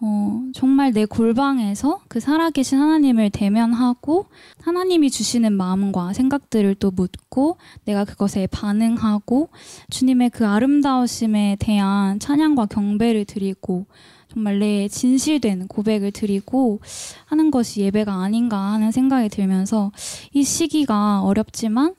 [0.00, 4.26] 어, 정말 내 골방에서 그 살아계신 하나님을 대면하고
[4.60, 9.48] 하나님이 주시는 마음과 생각들을 또 묻고 내가 그것에 반응하고
[9.90, 13.86] 주님의 그 아름다우심에 대한 찬양과 경배를 드리고
[14.32, 16.80] 정말 내 진실된 고백을 드리고
[17.24, 19.90] 하는 것이 예배가 아닌가 하는 생각이 들면서
[20.32, 21.94] 이 시기가 어렵지만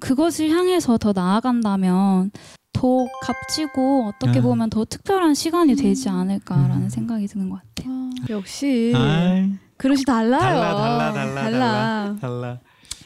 [0.00, 2.30] 그것을 향해서 더 나아간다면
[2.72, 4.42] 더 값지고 어떻게 아.
[4.42, 6.14] 보면 더 특별한 시간이 되지 음.
[6.14, 6.88] 않을까라는 음.
[6.88, 7.92] 생각이 드는 것 같아요.
[7.92, 10.40] 아, 역시 아이, 그릇이 달라요.
[10.40, 12.16] 달라, 달라, 달라, 달라.
[12.20, 12.58] 달라.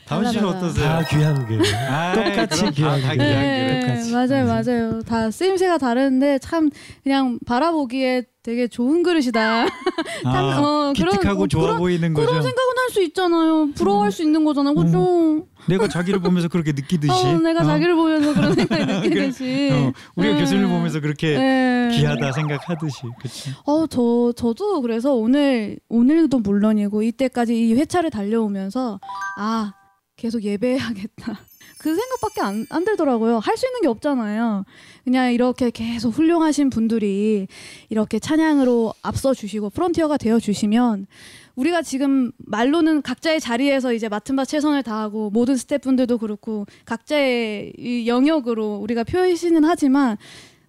[0.06, 0.48] 달라, 씨는.
[0.48, 0.84] 어떠세요?
[0.84, 1.60] 다 귀한 그림.
[1.90, 3.00] 아이, 똑같이 귀한.
[3.00, 3.80] 귀한 네.
[3.80, 4.12] 똑같이.
[4.12, 4.46] 맞아요, 음.
[4.46, 5.02] 맞아요.
[5.02, 6.70] 다 쓰임새가 다른데 참
[7.02, 9.66] 그냥 바라보기에 되게 좋은 그릇이다.
[10.22, 12.26] 참, 아, 어, 기특하고 그런, 좋아 그런, 보이는 거죠.
[12.28, 13.70] 그런 생각은 할 수 있잖아요.
[13.74, 14.74] 부러워할 수 있는 거잖아요.
[14.74, 15.46] 그죠?
[15.68, 17.12] 내가 자기를 보면서 그렇게 느끼듯이.
[17.12, 17.64] 어, 내가 어?
[17.64, 19.70] 자기를 보면서 그런 생각이 느끼듯이.
[19.72, 20.40] 어, 우리가 네.
[20.40, 21.90] 교수님을 보면서 그렇게 네.
[21.98, 23.02] 귀하다 생각하듯이.
[23.18, 23.50] 그렇죠.
[23.66, 28.98] 어, 저 저도 그래서 오늘 오늘도 물론이고 이때까지 이 회차를 달려오면서
[29.38, 29.72] 아
[30.16, 31.38] 계속 예배해야겠다.
[31.78, 33.38] 그 생각밖에 안, 안 들더라고요.
[33.38, 34.64] 할 수 있는 게 없잖아요.
[35.04, 37.46] 그냥 이렇게 계속 훌륭하신 분들이
[37.90, 41.06] 이렇게 찬양으로 앞서 주시고 프론티어가 되어 주시면
[41.54, 48.06] 우리가 지금 말로는 각자의 자리에서 이제 맡은 바 최선을 다하고 모든 스태프분들도 그렇고 각자의 이
[48.08, 50.16] 영역으로 우리가 표시는 하지만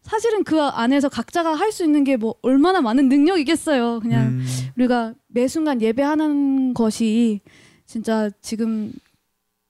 [0.04, 4.00] 사실은 그 안에서 각자가 할 수 있는 게 뭐 얼마나 많은 능력이겠어요.
[4.02, 4.46] 그냥 음,
[4.78, 7.42] 우리가 매 순간 예배하는 것이
[7.86, 8.94] 진짜 지금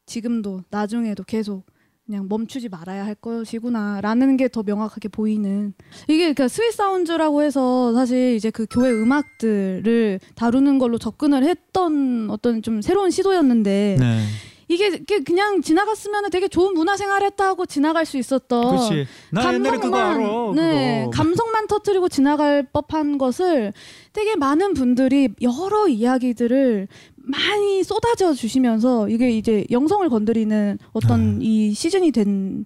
[0.07, 1.65] 지금도 나중에도 계속
[2.07, 5.73] 그냥 멈추지 말아야 할 것이구나라는 게 더 명확하게 보이는
[6.07, 12.61] 이게 그 스윗 사운즈라고 해서 사실 이제 그 교회 음악들을 다루는 걸로 접근을 했던 어떤
[12.61, 14.21] 좀 새로운 시도였는데 네.
[14.69, 19.05] 이게 그냥 지나갔으면 되게 좋은 문화생활 했다 하고 지나갈 수 있었던.
[19.31, 20.17] 나 옛날에 그거 알아.
[20.55, 21.11] 네, 그거.
[21.23, 23.71] 감성만 터뜨리고 지나갈 법한 것을
[24.11, 26.89] 되게 많은 분들이 여러 이야기들을
[27.27, 31.39] 많이 쏟아져 주시면서 이게 이제 영성을 건드리는 어떤 아.
[31.41, 32.65] 이 시즌이 된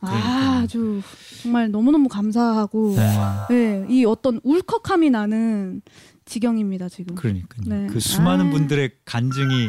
[0.00, 0.60] 그러니까요.
[0.62, 1.00] 아주
[1.42, 3.18] 정말 너무너무 감사하고 네.
[3.48, 5.80] 네, 이 어떤 울컥함이 나는
[6.26, 7.14] 지경입니다 지금.
[7.14, 7.62] 그러니까요.
[7.66, 7.86] 네.
[7.86, 8.50] 그 수많은 아.
[8.50, 9.68] 분들의 간증이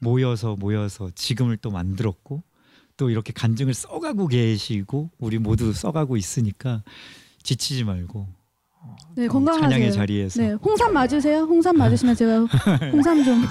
[0.00, 2.42] 모여서 모여서 지금을 또 만들었고
[2.96, 6.82] 또 이렇게 간증을 써가고 계시고 우리 모두 써가고 있으니까
[7.42, 8.28] 지치지 말고
[9.14, 9.68] 네, 이 건강하세요.
[9.68, 11.40] 찬양의 자리에서 네, 홍삼 맞으세요?
[11.40, 12.38] 홍삼 맞으시면 제가
[12.92, 13.42] 홍삼 좀.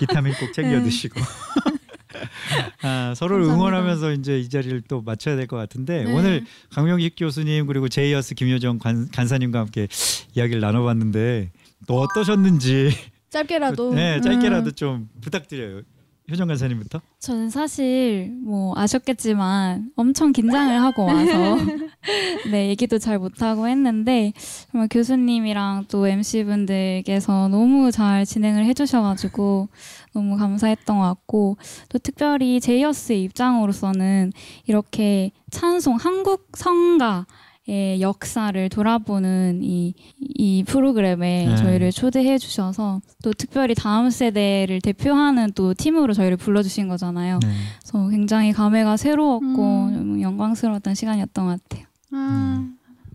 [0.00, 0.82] 비타민 꼭 챙겨 네.
[0.84, 1.20] 드시고
[2.82, 3.54] 아, 서로를 감사합니다.
[3.54, 6.12] 응원하면서 이제 이 자리를 또 마쳐야 될 것 같은데 네.
[6.14, 9.88] 오늘 강명식 교수님 그리고 제이어스 김효정 관, 간사님과 함께
[10.34, 11.50] 이야기를 나눠봤는데
[11.86, 12.90] 또 어떠셨는지
[13.30, 13.94] 짧게라도.
[13.94, 14.72] 네 짧게라도 음.
[14.74, 15.82] 좀 부탁드려요
[16.30, 17.02] 효정 간사님부터?
[17.18, 21.58] 저는 사실 뭐 아셨겠지만 엄청 긴장을 하고 와서
[22.50, 24.32] 네 얘기도 잘 못하고 했는데
[24.70, 29.68] 정말 교수님이랑 또 MC 분들께서 너무 잘 진행을 해주셔가지고
[30.14, 31.58] 너무 감사했던 것 같고
[31.90, 34.32] 또 특별히 제이어스의 입장으로서는
[34.66, 37.26] 이렇게 찬송 한국 성가
[37.66, 41.56] 의 역사를 돌아보는 이, 이 프로그램에 네.
[41.56, 47.38] 저희를 초대해 주셔서 또 특별히 다음 세대를 대표하는 또 팀으로 저희를 불러주신 거잖아요.
[47.42, 47.48] 네.
[47.80, 50.20] 그래서 굉장히 감회가 새로웠고 음.
[50.20, 51.86] 영광스러웠던 시간이었던 것 같아요.
[52.10, 52.68] 아,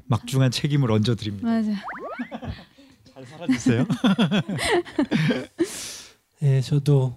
[0.08, 1.48] 막중한 책임을 얹어드립니다.
[1.48, 1.72] 맞아.
[3.14, 3.86] 잘 살아주세요.
[6.42, 7.14] 예, 저도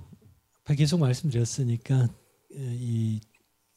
[0.76, 2.08] 계속 말씀드렸으니까
[2.56, 3.20] 예, 이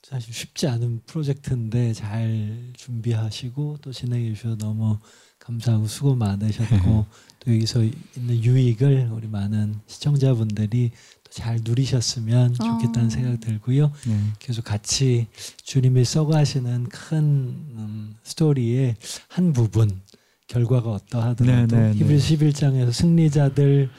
[0.08, 5.00] 사실 쉽지 않은 프로젝트인데 잘 준비하시고 또 진행해 주셔서 너무
[5.40, 7.06] 감사하고 수고 많으셨고
[7.40, 7.84] 또 여기서
[8.16, 10.92] 있는 유익을 우리 많은 시청자분들이
[11.24, 13.10] 또잘 누리셨으면 좋겠다는 어.
[13.10, 13.92] 생각 들고요.
[14.06, 14.20] 네.
[14.38, 15.26] 계속 같이
[15.64, 20.02] 주님이 써가시는 큰 음, 스토리의 한 부분
[20.46, 21.98] 결과가 어떠하더라도 네, 네, 네.
[21.98, 23.90] 히브리서 11장에서 승리자들은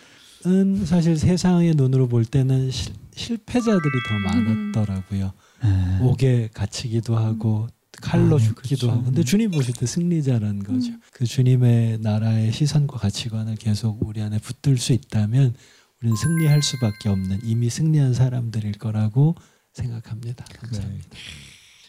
[0.85, 4.73] 사실 세상의 눈으로 볼 때는 실, 실패자들이 더 음.
[4.73, 5.33] 많았더라고요.
[5.63, 5.99] 네.
[6.01, 7.69] 옥에 갇히기도 하고
[8.03, 8.91] 칼로 아, 네, 죽기도 그렇죠.
[8.91, 10.91] 하고 근데 주님 보실 때 승리자라는 거죠.
[10.91, 11.01] 음.
[11.13, 15.55] 그 주님의 나라의 시선과 가치관을 계속 우리 안에 붙들 수 있다면
[16.01, 19.35] 우리는 승리할 수밖에 없는 이미 승리한 사람들일 거라고
[19.73, 20.45] 생각합니다.
[20.45, 21.09] 감사합니다.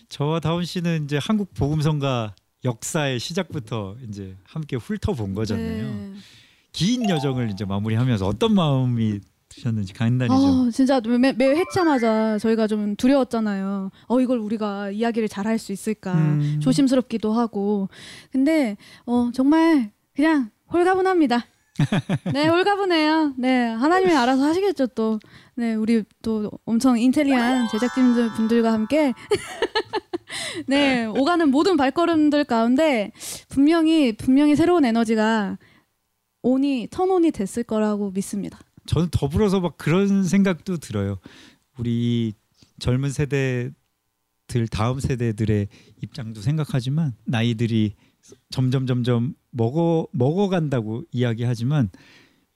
[0.09, 5.93] 저와 다운 씨는 이제 한국 복음성가 역사의 시작부터 이제 함께 훑어본 거잖아요.
[5.93, 6.13] 네.
[6.71, 10.67] 긴 여정을 이제 마무리하면서 어떤 마음이 드셨는지 간단히 좀.
[10.67, 13.91] 아, 진짜 매, 매 회차마다 저희가 좀 두려웠잖아요.
[14.07, 16.59] 어 이걸 우리가 이야기를 잘 할 수 있을까 음.
[16.61, 17.87] 조심스럽기도 하고.
[18.31, 21.45] 근데 어 정말 그냥 홀가분합니다.
[22.33, 23.33] 네, 홀가분해요.
[23.37, 25.19] 네, 하나님이 알아서 하시겠죠 또.
[25.55, 29.13] 네, 우리 또 엄청 인텔리한 제작진들 분들과 함께
[30.67, 33.11] 네 오가는 모든 발걸음들 가운데
[33.49, 35.57] 분명히 분명히 새로운 에너지가
[36.43, 38.59] 온이 턴온이 됐을 거라고 믿습니다.
[38.87, 41.19] 저는 더불어서 막 그런 생각도 들어요.
[41.77, 42.33] 우리
[42.79, 43.73] 젊은 세대들
[44.71, 45.67] 다음 세대들의
[46.01, 47.93] 입장도 생각하지만 나이들이
[48.49, 51.89] 점점 점점 먹어 먹어간다고 이야기하지만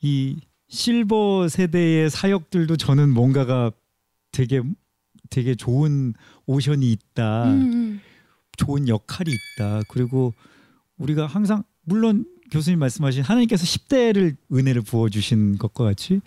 [0.02, 0.40] 이
[0.70, 3.72] 실버 세대의 사역들도 저는 뭔가가
[4.32, 4.62] 되게
[5.30, 6.14] 되게 좋은
[6.46, 7.46] 오션이 있다.
[7.46, 8.02] 음, 음.
[8.58, 9.82] 좋은 역할이 있다.
[9.90, 10.34] 그리고
[10.98, 16.22] 우리가 항상 물론 교수님 말씀하신 하나님께서 10대를 은혜를 부어 주신 것과 같이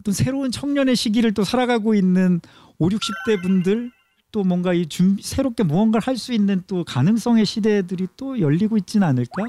[0.00, 2.40] 어떤 새로운 청년의 시기를 또 살아가고 있는
[2.78, 3.92] 5, 60대 분들
[4.32, 9.06] 또 뭔가 이 준, 새롭게 무언가를 할 수 있는 또 가능성의 시대들이 또 열리고 있지는
[9.06, 9.44] 않을까?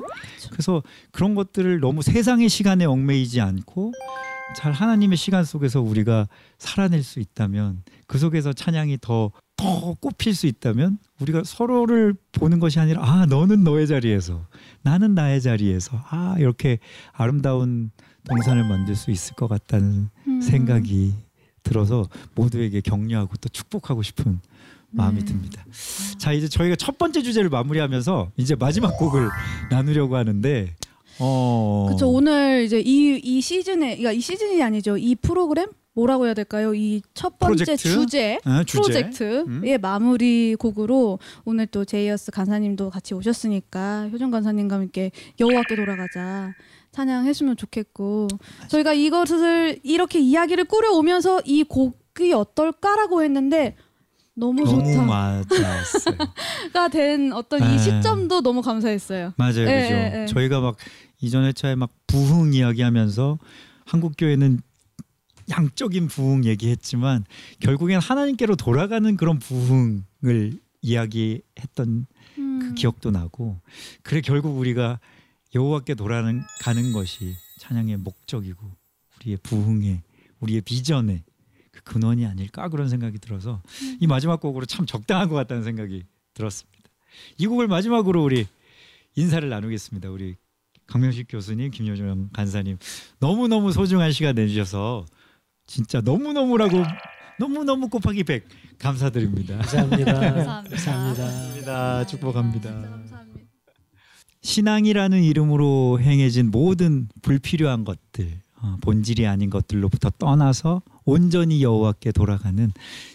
[0.52, 3.94] 그래서 그런 것들을 너무 세상의 시간에 얽매이지 않고
[4.58, 9.32] 잘 하나님의 시간 속에서 우리가 살아낼 수 있다면 그 속에서 찬양이 더
[9.64, 14.46] 더 꽃필 수 있다면 우리가 서로를 보는 것이 아니라 아 너는 너의 자리에서
[14.82, 16.80] 나는 나의 자리에서 아 이렇게
[17.14, 17.92] 아름다운
[18.28, 20.42] 동산을 만들 수 있을 것 같다는 음.
[20.42, 21.14] 생각이
[21.64, 24.40] 들어서 모두에게 격려하고 또 축복하고 싶은
[24.92, 25.26] 마음이 네.
[25.26, 25.66] 듭니다.
[26.18, 29.30] 자 이제 저희가 첫 번째 주제를 마무리하면서 이제 마지막 곡을
[29.72, 30.76] 나누려고 하는데
[31.20, 32.10] 어 그렇죠.
[32.10, 34.98] 오늘 이제 이, 이 시즌에, 그러니까 이 시즌이 아니죠.
[34.98, 36.74] 이 프로그램 뭐라고 해야 될까요?
[36.74, 37.90] 이 첫 번째 프로젝트?
[37.90, 38.40] 주제.
[38.44, 38.82] 아, 주제?
[38.82, 46.54] 프로젝트의 마무리 곡으로 오늘 또 제이어스 간사님도 같이 오셨으니까 효정 간사님과 함께 여호와께 돌아가자
[46.92, 48.28] 찬양했으면 좋겠고
[48.70, 53.76] 저희가 이것을 이렇게 이야기를 꾸려오면서 이 곡이 어떨까라고 했는데
[54.36, 56.18] 너무 너무 좋다가 맞았어요.
[56.92, 57.78] 된 어떤 이 네.
[57.78, 59.34] 시점도 너무 감사했어요.
[59.38, 59.94] 맞아요, 예, 그죠.
[59.94, 60.26] 예, 예.
[60.26, 60.76] 저희가 막
[61.22, 63.38] 이전 회차에 막 부흥 이야기하면서
[63.86, 64.60] 한국 교회는
[65.50, 67.26] 양적인 부흥 얘기했지만
[67.60, 72.76] 결국엔 하나님께로 돌아가는 그런 부흥을 이야기했던 그 음.
[72.76, 73.60] 기억도 나고
[74.04, 75.00] 그래 결국 우리가
[75.56, 78.70] 여호와께 돌아가는 가는 것이 찬양의 목적이고
[79.20, 80.02] 우리의 부흥의
[80.40, 81.24] 우리의 비전의
[81.72, 83.98] 그 근원이 아닐까 그런 생각이 들어서 음.
[84.00, 86.04] 이 마지막 곡으로 참 적당한 것 같다는 생각이
[86.34, 86.74] 들었습니다.
[87.38, 88.48] 이 곡을 마지막으로 우리
[89.16, 90.10] 인사를 나누겠습니다.
[90.10, 90.36] 우리
[90.88, 92.78] 강명식 교수님, 김효정 간사님
[93.20, 95.06] 너무 너무 소중한 시간 내주셔서
[95.66, 96.84] 진짜 너무 너무라고
[97.40, 98.48] 너무 너무 곱하기 100
[98.80, 99.58] 감사드립니다.
[99.64, 100.14] 감사합니다.
[100.14, 100.94] 감사합니다.
[100.94, 102.06] 감사합니다.
[102.08, 102.70] 축복합니다.
[102.72, 103.40] 감사합니다.
[104.42, 112.72] 신앙이라는 이름으로 행해진 모든 불필요한 것들, 어, 본질이 아닌 것들로부터 떠나서 온전히 여호와께 돌아가는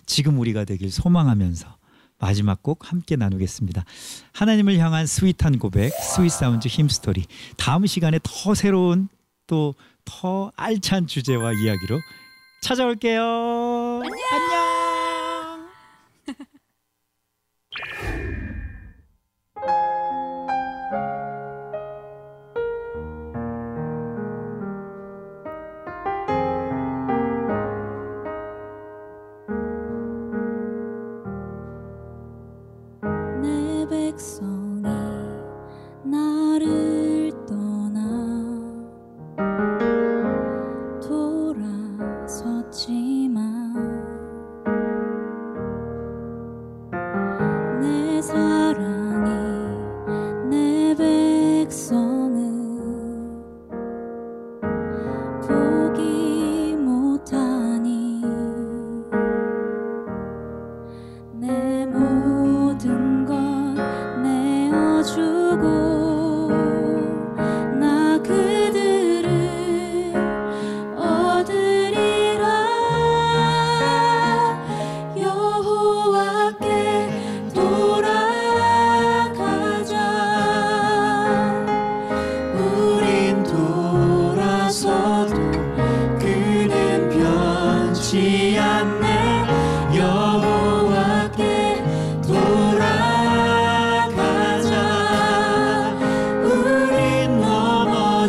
[0.07, 1.77] 지금 우리가 되길 소망하면서
[2.19, 3.85] 마지막 곡 함께 나누겠습니다.
[4.33, 7.25] 하나님을 향한 sweet한 고백, 스윗 사운드 Hymnstory.
[7.57, 9.09] 다음 시간에 더 새로운
[9.47, 9.75] 또
[10.09, 12.01] 더 알찬 주제와 이야기로
[12.61, 13.23] 찾아올게요.
[14.03, 15.69] 안녕.
[16.27, 16.35] 내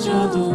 [0.09, 0.48] deixado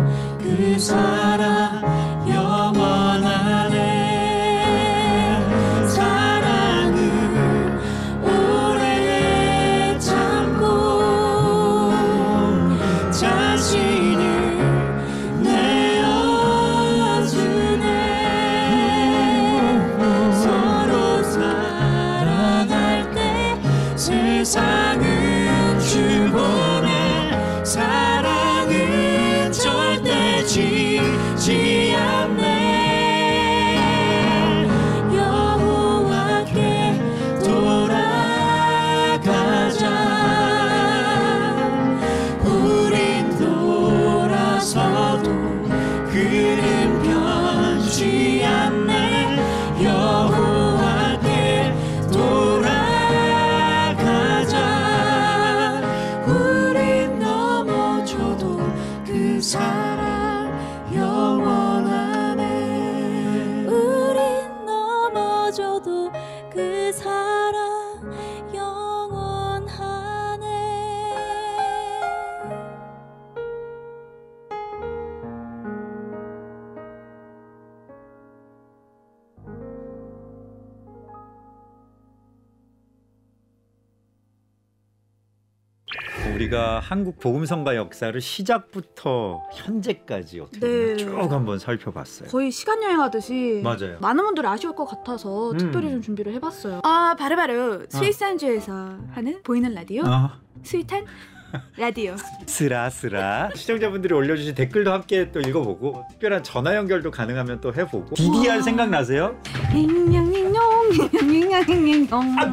[86.45, 90.97] 우리가 한국 복음성가 역사를 시작부터 현재까지 어떻게 네.
[90.97, 92.28] 쭉 한번 살펴봤어요.
[92.28, 93.99] 거의 시간 여행하듯이 맞아요.
[94.01, 95.57] 많은 분들이 아쉬울 것 같아서 음.
[95.57, 96.80] 특별히 좀 준비를 해봤어요.
[96.84, 101.05] 아 바로바로 스윗 사운즈에서 하는 보이는 라디오 아, sweet한
[101.78, 102.16] 라디오.
[102.47, 109.40] 스라스라 시청자분들이 올려주신 댓글도 함께 또 읽어보고 특별한 전화 연결도 가능하면 또 해보고 DDR 생각나세요?
[109.72, 110.62] 잉냥잉냥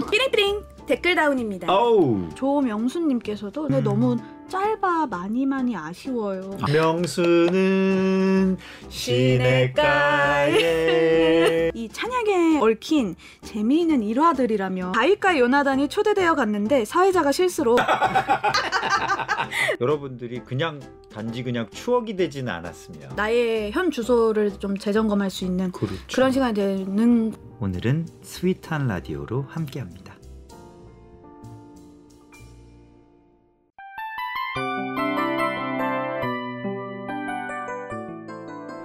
[0.09, 1.71] 삐링삐링 댓글 다운입니다.
[1.71, 3.81] 아우 조명수님께서도 음.
[3.81, 4.17] 너무
[4.49, 6.57] 짧아 많이 많이 아쉬워요.
[6.69, 8.57] 명수는
[8.89, 10.51] 시내가에
[11.73, 17.77] 이 찬양에 얽힌 재미있는 일화들이라며 바위가 요나단이 초대되어 갔는데 사회자가 실수로
[19.79, 25.95] 여러분들이 그냥 단지 그냥 추억이 되지는 않았으면 나의 현 주소를 좀 재점검할 수 있는 그렇죠.
[26.13, 30.10] 그런 시간이 되는 오늘은 스윗한 라디오로 함께합니다.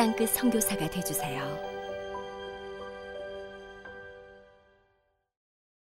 [0.00, 1.69] 땅끝 선교사가 되주세요.